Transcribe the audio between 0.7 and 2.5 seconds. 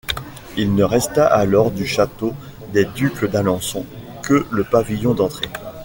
ne resta alors du château